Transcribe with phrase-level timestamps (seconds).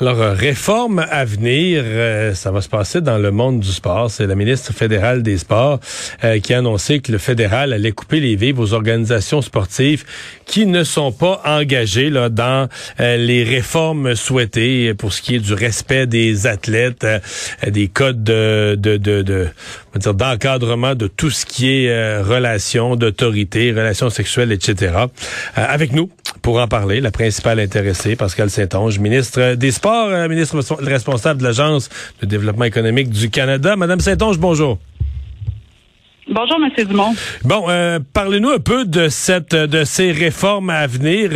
[0.00, 4.10] Alors, euh, réforme à venir, euh, ça va se passer dans le monde du sport.
[4.10, 5.80] C'est la ministre fédérale des Sports
[6.24, 10.04] euh, qui a annoncé que le fédéral allait couper les vivres aux organisations sportives
[10.46, 12.68] qui ne sont pas engagées dans
[12.98, 17.06] les réformes souhaitées pour ce qui est du respect des athlètes,
[17.66, 19.48] des codes de, de, de, de
[19.94, 24.94] d'encadrement de tout ce qui est relations d'autorité, relations sexuelles, etc.
[25.54, 26.10] avec nous,
[26.42, 31.44] pour en parler, la principale intéressée, Pascal Saint-Onge, ministre des Sports euh, ministre responsable de
[31.44, 31.88] l'Agence
[32.20, 33.76] de développement économique du Canada.
[33.76, 34.78] Madame Saint-Onge, bonjour.
[36.28, 36.86] Bonjour, M.
[36.86, 37.14] Dumont.
[37.44, 41.30] Bon, euh, parlez-nous un peu de cette, de ces réformes à venir.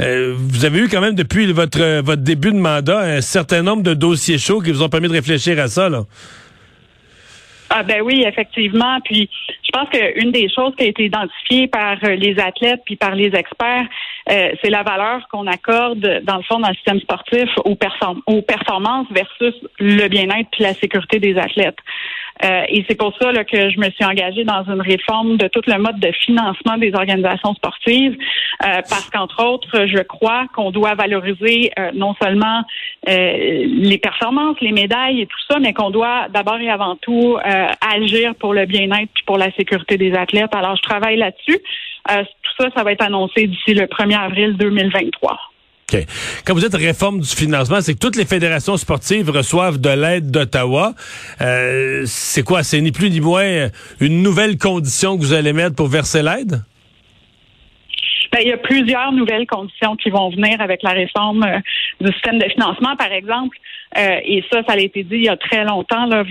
[0.00, 3.82] Euh, vous avez eu quand même depuis votre votre début de mandat un certain nombre
[3.82, 6.04] de dossiers chauds qui vous ont permis de réfléchir à ça, là.
[7.70, 9.00] Ah ben oui, effectivement.
[9.04, 9.28] Puis
[9.76, 13.86] pense qu'une des choses qui a été identifiée par les athlètes puis par les experts,
[14.30, 17.76] euh, c'est la valeur qu'on accorde, dans le fond, dans le système sportif aux,
[18.26, 21.78] aux performances versus le bien-être puis la sécurité des athlètes.
[22.44, 25.62] Euh, et c'est pour ça que je me suis engagée dans une réforme de tout
[25.66, 28.16] le mode de financement des organisations sportives,
[28.64, 32.62] euh, parce qu'entre autres, je crois qu'on doit valoriser non seulement
[33.06, 37.36] les performances, les médailles et tout ça, mais qu'on doit d'abord et avant tout
[37.80, 40.54] agir pour le bien-être puis pour la sécurité des athlètes.
[40.54, 41.58] Alors, je travaille là-dessus.
[42.08, 45.38] tout ça, ça va être annoncé d'ici le 1er avril 2023.
[46.44, 50.32] Quand vous dites réforme du financement, c'est que toutes les fédérations sportives reçoivent de l'aide
[50.32, 50.94] d'Ottawa.
[51.40, 52.64] Euh, c'est quoi?
[52.64, 53.68] C'est ni plus ni moins
[54.00, 56.64] une nouvelle condition que vous allez mettre pour verser l'aide?
[58.32, 61.60] Ben, il y a plusieurs nouvelles conditions qui vont venir avec la réforme euh,
[62.00, 63.56] du système de financement, par exemple.
[63.96, 66.24] Euh, et ça, ça a été dit il y a très longtemps, là,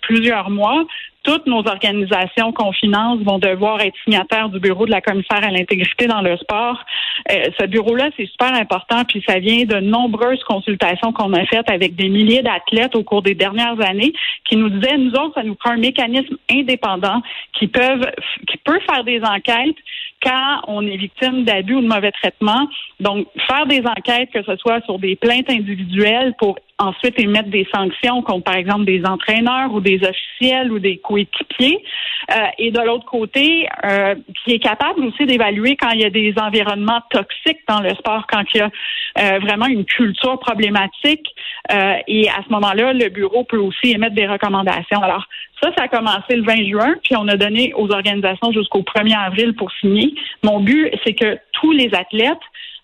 [0.00, 0.86] plusieurs mois
[1.22, 5.50] toutes nos organisations qu'on finance vont devoir être signataires du bureau de la commissaire à
[5.50, 6.84] l'intégrité dans le sport.
[7.30, 11.70] Euh, ce bureau-là, c'est super important, puis ça vient de nombreuses consultations qu'on a faites
[11.70, 14.12] avec des milliers d'athlètes au cours des dernières années
[14.44, 18.10] qui nous disaient, nous autres, ça nous prend un mécanisme indépendant qui peuvent,
[18.48, 19.76] qui peut faire des enquêtes
[20.22, 22.68] quand on est victime d'abus ou de mauvais traitements.
[23.02, 27.66] Donc, faire des enquêtes, que ce soit sur des plaintes individuelles pour ensuite émettre des
[27.74, 31.82] sanctions contre, par exemple, des entraîneurs ou des officiels ou des coéquipiers.
[32.30, 34.14] Euh, et de l'autre côté, euh,
[34.44, 38.26] qui est capable aussi d'évaluer quand il y a des environnements toxiques dans le sport,
[38.30, 38.70] quand il y a
[39.18, 41.26] euh, vraiment une culture problématique.
[41.72, 45.02] Euh, et à ce moment-là, le bureau peut aussi émettre des recommandations.
[45.02, 45.26] Alors,
[45.62, 49.16] ça, ça a commencé le 20 juin, puis on a donné aux organisations jusqu'au 1er
[49.16, 50.14] avril pour signer.
[50.42, 52.38] Mon but, c'est que tous les athlètes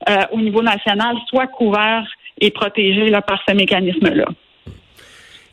[0.09, 2.06] euh, au niveau national soient couverts
[2.41, 4.27] et protégés là, par ce mécanisme-là.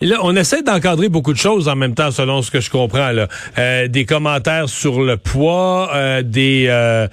[0.06, 3.12] Là, on essaie d'encadrer beaucoup de choses en même temps, selon ce que je comprends.
[3.58, 7.08] Euh, des commentaires sur le poids, euh, des euh,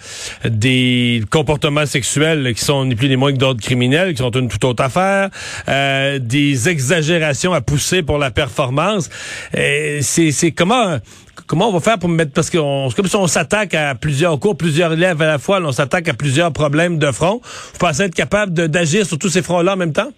[0.44, 4.48] des comportements sexuels qui sont ni plus ni moins que d'autres criminels, qui sont une
[4.48, 5.30] toute autre affaire,
[6.20, 9.08] des exagérations à pousser pour la performance.
[9.52, 10.98] c'est comment
[11.46, 14.56] comment on va faire pour mettre parce c'est comme si on s'attaque à plusieurs cours,
[14.56, 17.40] plusieurs élèves à la fois, on s'attaque à plusieurs problèmes de front.
[17.42, 20.10] Vous pensez être capable d'agir sur tous ces fronts-là en même temps?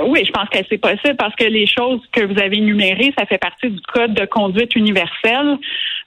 [0.00, 3.26] Oui, je pense que c'est possible parce que les choses que vous avez énumérées, ça
[3.26, 5.58] fait partie du code de conduite universelle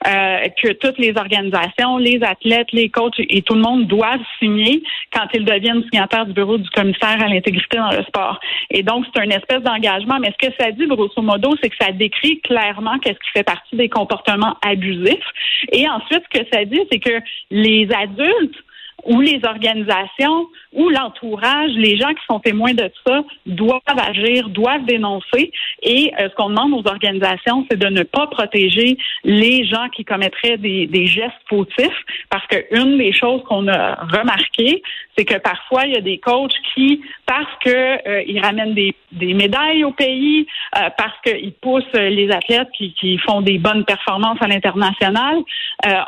[0.06, 4.82] euh, que toutes les organisations, les athlètes, les coachs et tout le monde doivent signer
[5.12, 8.40] quand ils deviennent signataires du bureau du commissaire à l'intégrité dans le sport.
[8.70, 10.18] Et donc, c'est une espèce d'engagement.
[10.20, 13.44] Mais ce que ça dit, grosso modo, c'est que ça décrit clairement qu'est-ce qui fait
[13.44, 15.30] partie des comportements abusifs.
[15.70, 17.20] Et ensuite, ce que ça dit, c'est que
[17.50, 18.56] les adultes
[19.04, 24.84] ou les organisations ou l'entourage, les gens qui sont témoins de ça, doivent agir, doivent
[24.84, 25.52] dénoncer.
[25.82, 30.04] Et euh, ce qu'on demande aux organisations, c'est de ne pas protéger les gens qui
[30.04, 34.82] commettraient des, des gestes fautifs, parce que une des choses qu'on a remarqué,
[35.16, 38.94] c'est que parfois il y a des coachs qui, parce que euh, ils ramènent des,
[39.12, 40.46] des, médailles au pays,
[40.76, 45.36] euh, parce qu'ils poussent les athlètes qui, qui, font des bonnes performances à l'international,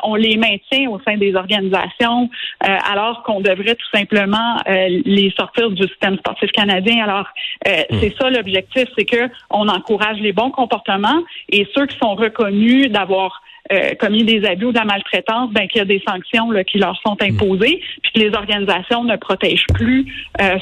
[0.03, 5.69] on les maintient au sein des organisations, alors qu'on devrait tout simplement euh, les sortir
[5.71, 7.03] du système sportif canadien.
[7.03, 7.27] Alors,
[7.67, 7.97] euh, hmm.
[7.99, 12.91] c'est ça l'objectif, c'est que on encourage les bons comportements et ceux qui sont reconnus
[12.91, 16.49] d'avoir euh, commis des abus ou de la maltraitance, ben qu'il y a des sanctions
[16.67, 17.33] qui leur sont hmm.
[17.33, 20.05] imposées, puis que les organisations ne protègent plus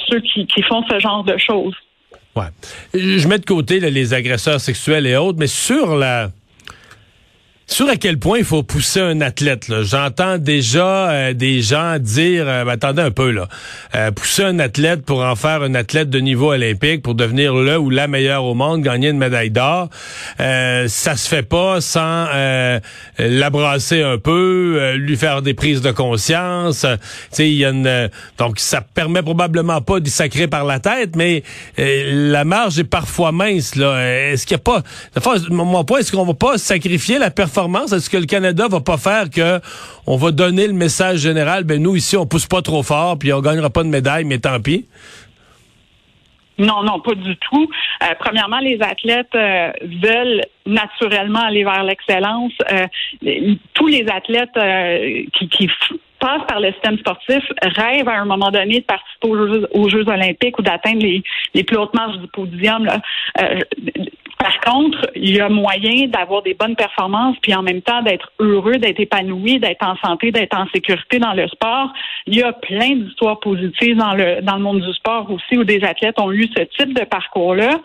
[0.09, 1.75] ceux qui, font ce genre de choses.
[2.36, 2.45] Ouais.
[2.94, 6.30] Je mets de côté les agresseurs sexuels et autres, mais sur la
[7.69, 9.69] Sur à quel point il faut pousser un athlète.
[9.81, 13.50] J'entends déjà euh, des gens dire, euh, ben, attendez un peu là,
[13.94, 17.78] euh, pousser un athlète pour en faire un athlète de niveau olympique, pour devenir le
[17.78, 19.90] ou la meilleure au monde, gagner une médaille d'or,
[20.40, 22.28] ça se fait pas sans
[23.19, 26.86] l'abrasser un peu, lui faire des prises de conscience.
[27.38, 31.44] il y a une, donc ça permet probablement pas d'y sacrer par la tête, mais
[31.78, 33.75] la marge est parfois mince.
[33.75, 34.84] Est-ce qu'il y a pas,
[35.50, 38.98] mon point, est-ce qu'on va pas sacrifier la performance est-ce que le Canada va pas
[38.98, 39.59] faire que
[40.06, 43.33] on va donner le message général, ben nous ici on pousse pas trop fort puis
[43.33, 44.86] on gagnera pas de médaille, mais tant pis.
[46.59, 47.69] Non, non, pas du tout.
[48.04, 49.71] Euh, premièrement, les athlètes euh,
[50.01, 52.54] veulent naturellement aller vers l'excellence.
[52.71, 54.57] Euh, tous les athlètes
[55.33, 55.69] qui,
[56.19, 59.27] passent par le système sportif rêvent à un moment donné de participer
[59.71, 61.21] aux Jeux, olympiques ou d'atteindre les,
[61.54, 62.86] les, plus hautes marches du podium.
[62.86, 63.00] Là.
[64.39, 68.31] Par contre, il y a moyen d'avoir des bonnes performances, puis en même temps d'être
[68.39, 71.92] heureux, d'être épanoui, d'être en santé, d'être en sécurité dans le sport.
[72.28, 75.63] Il y a plein d'histoires positives dans le dans le monde du sport aussi où
[75.63, 77.80] des athlètes ont eu ce type de parcours-là.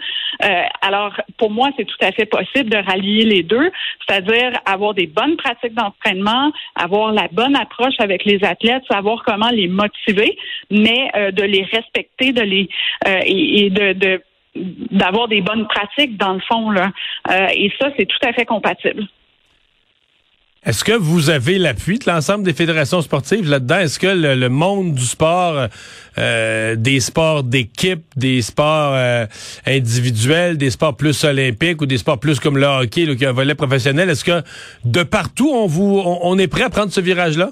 [0.44, 3.70] Euh, alors, pour moi, c'est tout à fait possible de rallier les deux,
[4.06, 9.50] c'est-à-dire avoir des bonnes pratiques d'entraînement, avoir la bonne approche avec les athlètes, savoir comment
[9.50, 10.36] les motiver,
[10.70, 12.68] mais euh, de les respecter, de les
[13.06, 14.22] euh, et, de, de
[14.54, 16.90] d'avoir des bonnes pratiques dans le fond là.
[17.30, 19.04] Euh, et ça, c'est tout à fait compatible.
[20.64, 23.80] Est-ce que vous avez l'appui de l'ensemble des fédérations sportives là-dedans?
[23.80, 25.66] Est-ce que le, monde du sport,
[26.18, 29.26] euh, des sports d'équipe, des sports euh,
[29.66, 33.30] individuels, des sports plus olympiques ou des sports plus comme le hockey, là, qui a
[33.30, 34.42] un volet professionnel, est-ce que
[34.84, 37.50] de partout on vous on est prêt à prendre ce virage-là?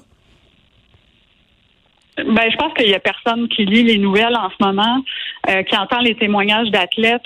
[2.25, 5.03] Ben, je pense qu'il y a personne qui lit les nouvelles en ce moment,
[5.49, 7.25] euh, qui entend les témoignages d'athlètes,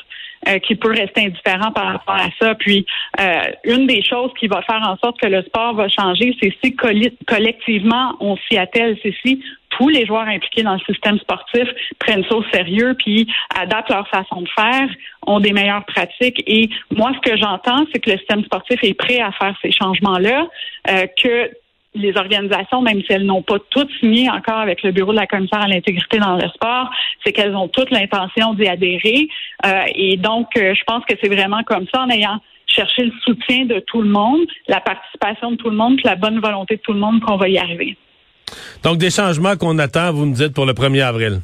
[0.49, 2.55] euh, qui peut rester indifférent par rapport à ça.
[2.55, 2.85] Puis,
[3.21, 6.53] euh, une des choses qui va faire en sorte que le sport va changer, c'est
[6.63, 11.65] si collectivement on s'y attelle, c'est si tous les joueurs impliqués dans le système sportif
[11.99, 13.27] prennent ça au sérieux puis
[13.57, 14.89] adaptent leur façon de faire,
[15.27, 16.43] ont des meilleures pratiques.
[16.47, 19.73] Et moi, ce que j'entends, c'est que le système sportif est prêt à faire ces
[19.73, 20.47] changements-là,
[21.21, 21.51] que
[21.95, 25.27] les organisations, même si elles n'ont pas toutes signé encore avec le Bureau de la
[25.27, 26.91] commissaire à l'intégrité dans le sport,
[27.25, 29.29] c'est qu'elles ont toutes l'intention d'y adhérer.
[29.65, 33.13] Euh, et donc, euh, je pense que c'est vraiment comme ça, en ayant cherché le
[33.25, 36.81] soutien de tout le monde, la participation de tout le monde, la bonne volonté de
[36.81, 37.97] tout le monde qu'on va y arriver.
[38.83, 41.41] Donc, des changements qu'on attend, vous me dites, pour le 1er avril.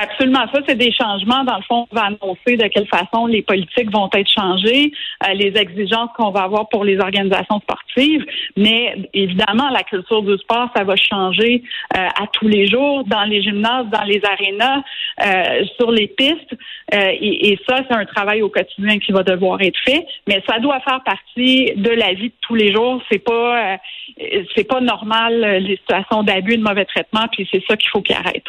[0.00, 0.44] Absolument.
[0.54, 1.42] Ça, c'est des changements.
[1.42, 4.92] Dans le fond, on va annoncer de quelle façon les politiques vont être changées,
[5.26, 8.24] euh, les exigences qu'on va avoir pour les organisations sportives.
[8.56, 11.64] Mais évidemment, la culture du sport, ça va changer
[11.96, 14.82] euh, à tous les jours, dans les gymnases, dans les arénas,
[15.26, 16.54] euh, sur les pistes.
[16.92, 20.06] Et, et, ça, c'est un travail au quotidien qui va devoir être fait.
[20.28, 23.02] Mais ça doit faire partie de la vie de tous les jours.
[23.10, 23.78] C'est pas,
[24.54, 27.26] c'est pas normal les situations d'abus, de mauvais traitement.
[27.32, 28.44] Puis c'est ça qu'il faut qu'il arrête.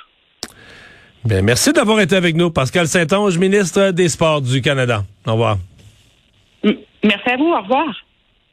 [1.25, 2.50] Bien, merci d'avoir été avec nous.
[2.50, 5.04] Pascal Saint-Onge, ministre des Sports du Canada.
[5.27, 5.57] Au revoir.
[6.63, 7.51] Merci à vous.
[7.51, 7.86] Au revoir.